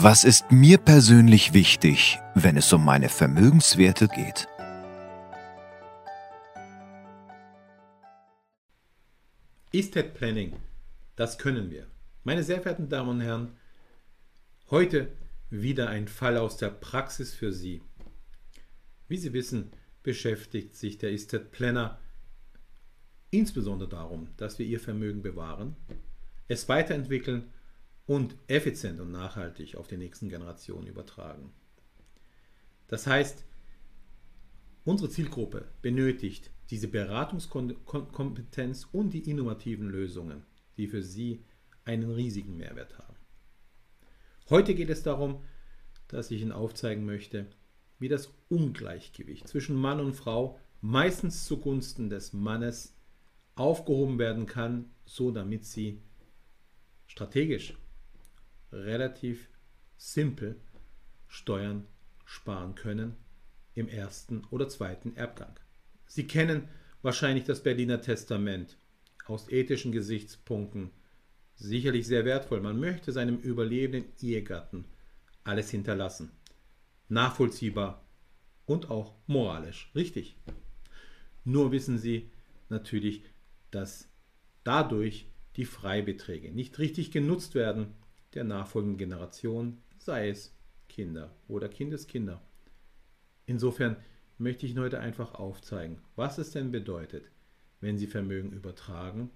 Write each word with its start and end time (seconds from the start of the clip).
Was 0.00 0.22
ist 0.22 0.52
mir 0.52 0.78
persönlich 0.78 1.54
wichtig, 1.54 2.20
wenn 2.36 2.56
es 2.56 2.72
um 2.72 2.84
meine 2.84 3.08
Vermögenswerte 3.08 4.06
geht? 4.06 4.46
Estate 9.72 10.10
Planning, 10.10 10.54
das 11.16 11.36
können 11.36 11.72
wir. 11.72 11.88
Meine 12.22 12.44
sehr 12.44 12.62
verehrten 12.62 12.88
Damen 12.88 13.08
und 13.08 13.20
Herren, 13.22 13.56
heute 14.70 15.08
wieder 15.50 15.88
ein 15.88 16.06
Fall 16.06 16.36
aus 16.36 16.58
der 16.58 16.70
Praxis 16.70 17.34
für 17.34 17.52
Sie. 17.52 17.82
Wie 19.08 19.16
Sie 19.16 19.32
wissen, 19.32 19.72
beschäftigt 20.04 20.76
sich 20.76 20.98
der 20.98 21.12
Estate 21.12 21.46
Planner 21.46 21.98
insbesondere 23.32 23.88
darum, 23.88 24.28
dass 24.36 24.60
wir 24.60 24.66
Ihr 24.66 24.78
Vermögen 24.78 25.22
bewahren, 25.22 25.74
es 26.46 26.68
weiterentwickeln 26.68 27.50
und 28.08 28.34
effizient 28.46 29.00
und 29.00 29.12
nachhaltig 29.12 29.76
auf 29.76 29.86
die 29.86 29.98
nächsten 29.98 30.30
Generationen 30.30 30.86
übertragen. 30.86 31.52
Das 32.88 33.06
heißt, 33.06 33.44
unsere 34.84 35.10
Zielgruppe 35.10 35.68
benötigt 35.82 36.50
diese 36.70 36.88
Beratungskompetenz 36.88 38.88
und 38.92 39.10
die 39.10 39.30
innovativen 39.30 39.90
Lösungen, 39.90 40.42
die 40.78 40.88
für 40.88 41.02
sie 41.02 41.44
einen 41.84 42.10
riesigen 42.10 42.56
Mehrwert 42.56 42.98
haben. 42.98 43.14
Heute 44.48 44.74
geht 44.74 44.88
es 44.88 45.02
darum, 45.02 45.44
dass 46.08 46.30
ich 46.30 46.40
Ihnen 46.40 46.52
aufzeigen 46.52 47.04
möchte, 47.04 47.44
wie 47.98 48.08
das 48.08 48.32
Ungleichgewicht 48.48 49.46
zwischen 49.46 49.76
Mann 49.76 50.00
und 50.00 50.14
Frau 50.14 50.58
meistens 50.80 51.44
zugunsten 51.44 52.08
des 52.08 52.32
Mannes 52.32 52.96
aufgehoben 53.54 54.18
werden 54.18 54.46
kann, 54.46 54.88
so 55.04 55.30
damit 55.30 55.66
sie 55.66 56.00
strategisch 57.06 57.76
relativ 58.72 59.48
simpel 59.96 60.60
Steuern 61.26 61.86
sparen 62.24 62.74
können 62.74 63.16
im 63.74 63.88
ersten 63.88 64.44
oder 64.50 64.68
zweiten 64.68 65.16
Erbgang. 65.16 65.58
Sie 66.06 66.26
kennen 66.26 66.68
wahrscheinlich 67.02 67.44
das 67.44 67.62
Berliner 67.62 68.00
Testament 68.00 68.76
aus 69.26 69.48
ethischen 69.50 69.92
Gesichtspunkten 69.92 70.90
sicherlich 71.54 72.06
sehr 72.06 72.24
wertvoll. 72.24 72.60
Man 72.60 72.78
möchte 72.80 73.12
seinem 73.12 73.38
überlebenden 73.38 74.12
Ehegatten 74.20 74.84
alles 75.44 75.70
hinterlassen. 75.70 76.30
Nachvollziehbar 77.08 78.04
und 78.66 78.90
auch 78.90 79.14
moralisch 79.26 79.90
richtig. 79.94 80.36
Nur 81.44 81.72
wissen 81.72 81.98
Sie 81.98 82.30
natürlich, 82.68 83.22
dass 83.70 84.08
dadurch 84.64 85.26
die 85.56 85.64
Freibeträge 85.64 86.52
nicht 86.52 86.78
richtig 86.78 87.10
genutzt 87.10 87.54
werden 87.54 87.94
der 88.34 88.44
nachfolgenden 88.44 88.98
Generation, 88.98 89.82
sei 89.98 90.28
es 90.28 90.54
Kinder 90.88 91.34
oder 91.48 91.68
Kindeskinder. 91.68 92.42
Insofern 93.46 93.96
möchte 94.36 94.66
ich 94.66 94.72
Ihnen 94.72 94.82
heute 94.82 95.00
einfach 95.00 95.34
aufzeigen, 95.34 96.00
was 96.16 96.38
es 96.38 96.50
denn 96.50 96.70
bedeutet, 96.70 97.30
wenn 97.80 97.98
Sie 97.98 98.06
Vermögen 98.06 98.52
übertragen 98.52 99.30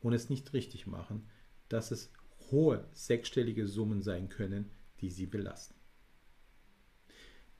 und 0.00 0.12
es 0.12 0.30
nicht 0.30 0.52
richtig 0.52 0.86
machen, 0.86 1.28
dass 1.68 1.90
es 1.90 2.12
hohe 2.50 2.88
sechsstellige 2.92 3.66
Summen 3.66 4.02
sein 4.02 4.28
können, 4.28 4.70
die 5.00 5.10
Sie 5.10 5.26
belasten. 5.26 5.74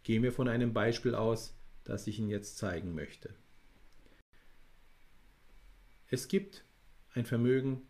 Gehen 0.03 0.23
wir 0.23 0.33
von 0.33 0.49
einem 0.49 0.73
Beispiel 0.73 1.15
aus, 1.15 1.57
das 1.85 2.07
ich 2.07 2.19
Ihnen 2.19 2.31
jetzt 2.31 2.59
zeigen 2.59 2.95
möchte. 2.95 3.35
Es 6.09 6.29
gibt 6.29 6.65
ein 7.13 7.25
Vermögen 7.25 7.83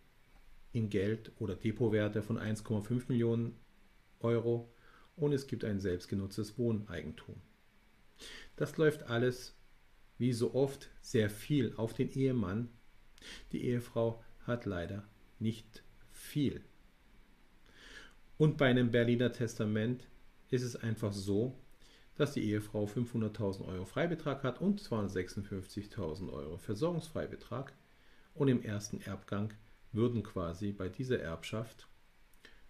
in 0.73 0.89
Geld 0.89 1.33
oder 1.39 1.57
Depotwerte 1.57 2.23
von 2.23 2.39
1,5 2.39 3.05
Millionen 3.09 3.57
Euro 4.21 4.73
und 5.17 5.33
es 5.33 5.47
gibt 5.47 5.65
ein 5.65 5.81
selbstgenutztes 5.81 6.59
Wohneigentum. 6.59 7.37
Das 8.57 8.77
läuft 8.77 9.05
alles, 9.05 9.57
wie 10.19 10.33
so 10.33 10.55
oft, 10.55 10.91
sehr 11.01 11.31
viel 11.31 11.75
auf 11.77 11.95
den 11.95 12.11
Ehemann. 12.11 12.69
Die 13.53 13.65
Ehefrau 13.65 14.23
hat 14.47 14.67
leider 14.67 15.09
nicht 15.39 15.83
viel. 16.11 16.63
Und 18.39 18.57
bei 18.57 18.67
einem 18.67 18.91
Berliner 18.91 19.33
Testament 19.33 20.09
ist 20.51 20.63
es 20.63 20.77
einfach 20.77 21.13
so, 21.13 21.59
dass 22.17 22.33
die 22.33 22.45
Ehefrau 22.45 22.85
500.000 22.85 23.67
Euro 23.67 23.85
Freibetrag 23.85 24.43
hat 24.43 24.61
und 24.61 24.81
256.000 24.81 26.31
Euro 26.31 26.59
Versorgungsfreibetrag. 26.59 27.73
Und 28.35 28.49
im 28.49 28.63
ersten 28.63 29.01
Erbgang 29.01 29.55
würden 29.93 30.23
quasi 30.23 30.73
bei 30.73 30.89
dieser 30.89 31.21
Erbschaft 31.21 31.87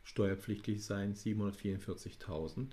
steuerpflichtig 0.02 0.84
sein 0.84 1.14
744.000 1.14 2.72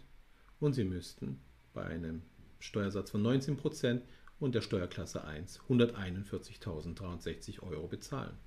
und 0.59 0.73
sie 0.73 0.85
müssten 0.85 1.39
bei 1.73 1.83
einem 1.83 2.23
Steuersatz 2.59 3.11
von 3.11 3.21
19% 3.21 4.01
und 4.39 4.55
der 4.55 4.61
Steuerklasse 4.61 5.23
1 5.23 5.61
141.063 5.61 7.61
Euro 7.63 7.87
bezahlen. 7.87 8.37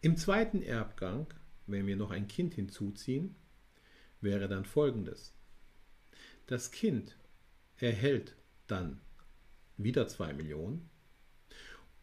Im 0.00 0.16
zweiten 0.16 0.62
Erbgang, 0.62 1.26
wenn 1.66 1.86
wir 1.86 1.96
noch 1.96 2.10
ein 2.10 2.28
Kind 2.28 2.54
hinzuziehen, 2.54 3.34
wäre 4.20 4.48
dann 4.48 4.64
folgendes. 4.64 5.34
Das 6.46 6.70
Kind 6.70 7.16
erhält 7.78 8.36
dann 8.66 9.00
wieder 9.76 10.06
2 10.06 10.34
Millionen 10.34 10.90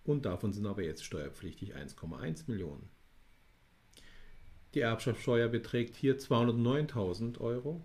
und 0.03 0.25
davon 0.25 0.53
sind 0.53 0.65
aber 0.65 0.83
jetzt 0.83 1.03
steuerpflichtig 1.03 1.75
1,1 1.75 2.43
Millionen. 2.47 2.89
Die 4.73 4.79
Erbschaftssteuer 4.79 5.49
beträgt 5.49 5.95
hier 5.95 6.17
209.000 6.17 7.39
Euro 7.39 7.83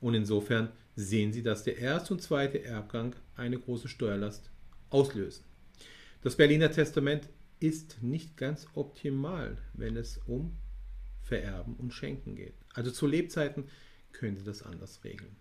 und 0.00 0.14
insofern 0.14 0.70
sehen 0.94 1.32
Sie, 1.32 1.42
dass 1.42 1.64
der 1.64 1.78
erste 1.78 2.14
und 2.14 2.22
zweite 2.22 2.62
Erbgang 2.62 3.16
eine 3.34 3.58
große 3.58 3.88
Steuerlast 3.88 4.50
auslösen. 4.90 5.44
Das 6.22 6.36
Berliner 6.36 6.70
Testament 6.70 7.28
ist 7.60 8.02
nicht 8.02 8.36
ganz 8.36 8.66
optimal, 8.74 9.58
wenn 9.72 9.96
es 9.96 10.18
um 10.26 10.56
Vererben 11.22 11.74
und 11.76 11.92
Schenken 11.92 12.36
geht. 12.36 12.54
Also 12.74 12.90
zu 12.90 13.06
Lebzeiten 13.06 13.68
können 14.12 14.36
Sie 14.36 14.44
das 14.44 14.62
anders 14.62 15.02
regeln. 15.04 15.36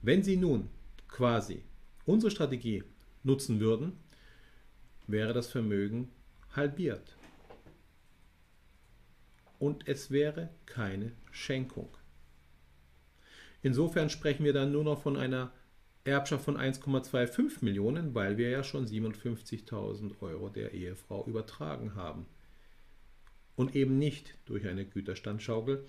Wenn 0.00 0.22
Sie 0.22 0.36
nun 0.36 0.68
quasi 1.08 1.64
unsere 2.04 2.30
Strategie 2.30 2.82
nutzen 3.22 3.60
würden, 3.60 3.92
wäre 5.06 5.32
das 5.32 5.48
Vermögen 5.48 6.10
halbiert. 6.54 7.16
Und 9.58 9.86
es 9.86 10.10
wäre 10.10 10.48
keine 10.66 11.12
Schenkung. 11.30 11.88
Insofern 13.62 14.10
sprechen 14.10 14.44
wir 14.44 14.52
dann 14.52 14.72
nur 14.72 14.82
noch 14.82 15.02
von 15.02 15.16
einer 15.16 15.52
Erbschaft 16.04 16.44
von 16.44 16.56
1,25 16.56 17.64
Millionen, 17.64 18.14
weil 18.14 18.36
wir 18.36 18.50
ja 18.50 18.64
schon 18.64 18.86
57.000 18.86 20.20
Euro 20.20 20.48
der 20.48 20.72
Ehefrau 20.72 21.24
übertragen 21.26 21.94
haben. 21.94 22.26
Und 23.54 23.76
eben 23.76 23.98
nicht 23.98 24.36
durch 24.46 24.66
eine 24.66 24.84
Güterstandschaukel, 24.84 25.86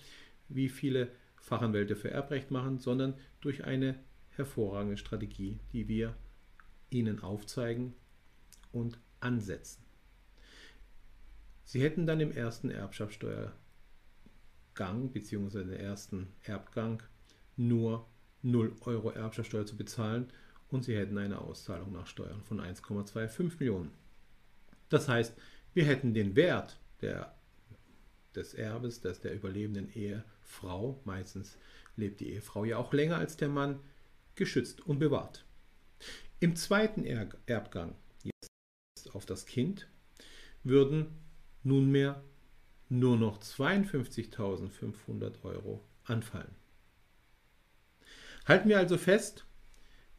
wie 0.50 0.70
viele 0.70 1.10
Fachanwälte 1.38 1.96
für 1.96 2.12
Erbrecht 2.12 2.52
machen, 2.52 2.78
sondern 2.78 3.16
durch 3.42 3.64
eine 3.64 3.96
hervorragende 4.30 4.98
Strategie, 4.98 5.60
die 5.72 5.88
wir 5.88 6.16
Ihnen 6.94 7.22
aufzeigen 7.22 7.94
und 8.72 9.00
ansetzen. 9.20 9.84
Sie 11.66 11.81
hätten 11.81 12.06
dann 12.06 12.20
im 12.20 12.31
ersten 12.31 12.70
Erbschaftssteuergang 12.70 13.54
bzw. 15.12 15.62
im 15.62 15.74
ersten 15.74 16.28
Erbgang 16.44 17.02
nur 17.56 18.08
0 18.42 18.76
Euro 18.82 19.12
Erbschaftssteuer 19.12 19.66
zu 19.66 19.78
bezahlen 19.78 20.28
und 20.70 20.84
Sie 20.84 20.98
hätten 20.98 21.18
eine 21.18 21.40
Auszahlung 21.40 21.94
nach 21.94 22.08
Steuern 22.08 22.42
von 22.44 22.59
1,25 22.59 23.59
Millionen. 23.59 23.92
Das 24.90 25.08
heißt, 25.08 25.35
wir 25.73 25.85
hätten 25.85 26.14
den 26.14 26.35
Wert 26.35 26.79
der, 27.02 27.34
des 28.35 28.53
Erbes, 28.53 29.02
des 29.02 29.22
der 29.22 29.34
überlebenden 29.34 29.91
Ehefrau, 29.94 31.00
meistens 31.06 31.58
lebt 31.96 32.20
die 32.20 32.32
Ehefrau 32.34 32.66
ja 32.66 32.78
auch 32.78 32.94
länger 32.94 33.17
als 33.17 33.38
der 33.38 33.50
Mann, 33.50 33.79
geschützt 34.35 34.82
und 34.82 35.00
bewahrt. 35.00 35.46
Im 36.43 36.57
zweiten 36.57 37.05
Erbgang, 37.05 37.95
jetzt 38.22 39.16
auf 39.16 39.25
das 39.25 39.45
Kind, 39.45 39.87
würden 40.66 41.05
nunmehr 41.63 42.22
nur 42.90 43.16
noch 43.16 43.40
52.500 43.40 45.41
Euro 45.43 45.85
anfallen. 46.03 46.53
Halten 48.43 48.67
wir 48.67 48.78
also 48.78 48.97
fest, 48.97 49.45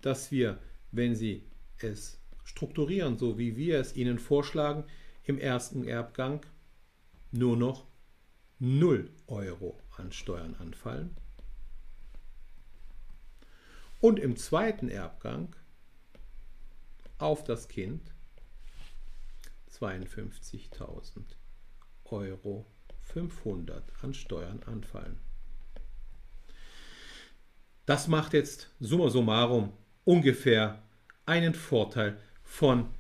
dass 0.01 0.33
wir, 0.33 0.59
wenn 0.93 1.15
Sie 1.15 1.45
es 1.77 2.19
strukturieren, 2.43 3.19
so 3.19 3.37
wie 3.37 3.59
wir 3.59 3.79
es 3.79 3.95
Ihnen 3.95 4.19
vorschlagen, 4.19 4.85
im 5.25 5.39
ersten 5.39 5.85
Erbgang 5.85 6.41
nur 7.33 7.59
noch 7.59 7.87
0 8.61 9.11
Euro 9.27 9.79
an 9.99 10.11
Steuern 10.11 10.55
anfallen 10.55 11.15
und 14.01 14.19
im 14.19 14.37
zweiten 14.37 14.89
Erbgang 14.89 15.55
auf 17.25 17.43
das 17.43 17.69
Kind 17.69 18.13
52.000 19.73 21.23
Euro 22.05 22.67
500 23.01 23.83
an 24.03 24.13
Steuern 24.13 24.63
anfallen. 24.65 25.19
Das 27.87 28.09
macht 28.09 28.35
jetzt 28.35 28.71
summa 28.79 29.09
summarum 29.09 29.73
ungefähr 30.05 30.83
einen 31.25 31.55
Vorteil 31.55 32.19
von 32.43 32.91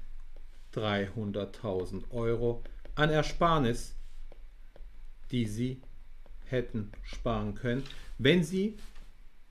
300.000 0.72 2.10
Euro 2.10 2.64
an 2.94 3.10
Ersparnis, 3.10 3.94
die 5.30 5.46
Sie 5.46 5.82
hätten 6.46 6.92
sparen 7.02 7.54
können, 7.54 7.84
wenn 8.16 8.42
Sie 8.42 8.78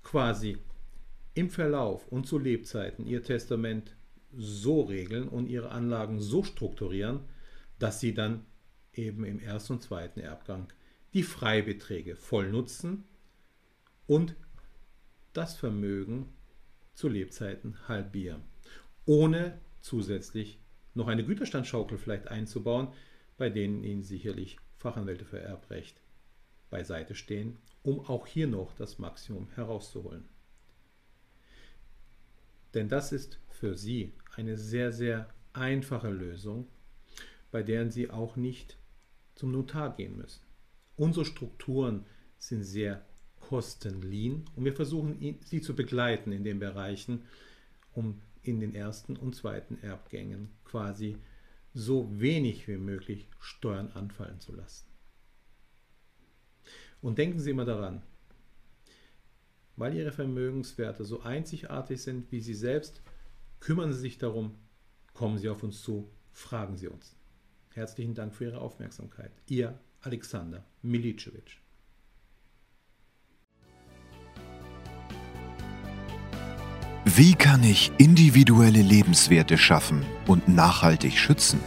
quasi 0.01 0.57
im 1.35 1.51
Verlauf 1.51 2.07
und 2.07 2.27
zu 2.27 2.39
Lebzeiten 2.39 3.05
Ihr 3.05 3.23
Testament 3.23 3.95
so 4.35 4.81
regeln 4.81 5.27
und 5.27 5.47
Ihre 5.47 5.71
Anlagen 5.71 6.19
so 6.19 6.44
strukturieren, 6.44 7.21
dass 7.80 8.00
Sie 8.00 8.13
dann 8.13 8.45
eben 8.94 9.24
im 9.25 9.39
ersten 9.39 9.74
und 9.74 9.81
zweiten 9.81 10.19
Erbgang 10.19 10.68
die 11.13 11.24
Freibeträge 11.24 12.15
voll 12.15 12.50
nutzen 12.50 13.03
und 14.07 14.35
das 15.33 15.56
Vermögen 15.56 16.33
zu 16.94 17.07
Lebzeiten 17.07 17.88
halbieren, 17.88 18.44
ohne 19.06 19.59
zusätzlich 19.81 20.59
noch 20.94 21.07
eine 21.07 21.25
Güterstandsschaukel 21.25 21.97
vielleicht 21.97 22.27
einzubauen, 22.27 22.89
bei 23.38 23.50
denen 23.50 23.83
Ihnen 23.83 24.03
sicherlich 24.03 24.57
Fachanwälte 24.77 25.25
für 25.25 25.39
Erbrecht 25.39 26.01
beiseite 26.69 27.15
stehen, 27.15 27.57
um 27.83 28.00
auch 28.01 28.27
hier 28.27 28.47
noch 28.47 28.74
das 28.75 29.00
Maximum 29.00 29.50
herauszuholen. 29.51 30.25
Denn 32.74 32.89
das 32.89 33.12
ist 33.12 33.39
für 33.50 33.75
Sie 33.75 34.13
eine 34.35 34.57
sehr, 34.57 34.91
sehr 34.91 35.30
einfache 35.53 36.09
Lösung, 36.09 36.68
bei 37.51 37.63
der 37.63 37.89
Sie 37.91 38.09
auch 38.09 38.35
nicht 38.35 38.77
zum 39.35 39.51
Notar 39.51 39.95
gehen 39.95 40.18
müssen. 40.18 40.41
Unsere 40.95 41.25
Strukturen 41.25 42.06
sind 42.38 42.63
sehr 42.63 43.06
kostenlean 43.39 44.45
und 44.56 44.65
wir 44.65 44.74
versuchen 44.74 45.38
sie 45.44 45.62
zu 45.62 45.75
begleiten 45.75 46.31
in 46.31 46.44
den 46.44 46.59
Bereichen, 46.59 47.24
um 47.94 48.21
in 48.41 48.59
den 48.59 48.75
ersten 48.75 49.15
und 49.15 49.35
zweiten 49.35 49.77
Erbgängen 49.81 50.50
quasi 50.65 51.18
so 51.74 52.09
wenig 52.19 52.68
wie 52.68 52.77
möglich 52.77 53.27
Steuern 53.39 53.91
anfallen 53.94 54.39
zu 54.39 54.56
lassen. 54.56 54.85
Und 57.01 57.18
denken 57.18 57.39
Sie 57.39 57.50
immer 57.50 57.65
daran, 57.65 58.01
weil 59.75 59.95
Ihre 59.95 60.12
Vermögenswerte 60.12 61.03
so 61.03 61.21
einzigartig 61.21 62.01
sind 62.01 62.31
wie 62.31 62.39
Sie 62.39 62.53
selbst, 62.53 63.01
kümmern 63.63 63.94
Sie 63.94 64.00
sich 64.00 64.18
darum, 64.18 64.56
kommen 65.13 65.38
Sie 65.38 65.48
auf 65.48 65.63
uns 65.63 65.81
zu, 65.81 66.10
fragen 66.31 66.75
Sie 66.75 66.89
uns. 66.89 67.15
Herzlichen 67.74 68.13
Dank 68.13 68.36
für 68.36 68.44
Ihre 68.45 68.60
Aufmerksamkeit. 68.60 69.31
Ihr 69.48 69.80
Alexander 70.01 70.65
Milicevic. 70.81 71.62
Wie 77.06 77.33
kann 77.36 77.63
ich 77.63 77.92
individuelle 77.98 78.81
Lebenswerte 78.81 79.57
schaffen 79.57 80.06
und 80.27 80.50
nachhaltig 80.50 81.18
schützen? 81.18 81.59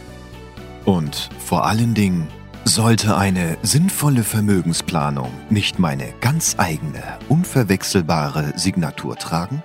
Und 0.85 1.29
vor 1.39 1.65
allen 1.65 1.95
Dingen, 1.95 2.27
sollte 2.63 3.15
eine 3.17 3.57
sinnvolle 3.63 4.23
Vermögensplanung 4.23 5.31
nicht 5.49 5.79
meine 5.79 6.13
ganz 6.19 6.59
eigene, 6.59 7.17
unverwechselbare 7.29 8.53
Signatur 8.57 9.15
tragen? 9.15 9.63